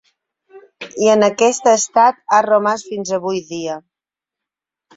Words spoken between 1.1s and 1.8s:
en aquest